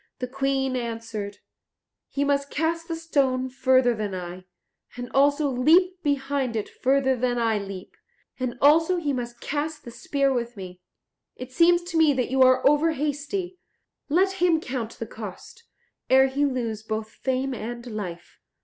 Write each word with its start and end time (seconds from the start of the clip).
The 0.17 0.25
Queen 0.25 0.75
answered, 0.75 1.37
"He 2.09 2.23
must 2.23 2.49
cast 2.49 2.87
the 2.87 2.95
stone 2.95 3.49
further 3.49 3.93
than 3.93 4.15
I, 4.15 4.45
and 4.97 5.11
also 5.13 5.47
leap 5.47 6.01
behind 6.01 6.55
it 6.55 6.67
further 6.67 7.15
than 7.15 7.37
I 7.37 7.59
leap; 7.59 7.95
and 8.39 8.57
also 8.63 8.97
he 8.97 9.13
must 9.13 9.41
cast 9.41 9.85
the 9.85 9.91
spear 9.91 10.33
with 10.33 10.57
me. 10.57 10.81
It 11.35 11.51
seems 11.51 11.83
to 11.83 11.97
me 11.97 12.13
that 12.13 12.31
you 12.31 12.41
are 12.41 12.67
over 12.67 12.93
hasty; 12.93 13.59
let 14.09 14.41
him 14.41 14.59
count 14.59 14.93
the 14.93 15.05
cost, 15.05 15.65
ere 16.09 16.25
he 16.29 16.45
lose 16.45 16.81
both 16.81 17.11
fame 17.11 17.53
and 17.53 17.85
life." 17.85 18.39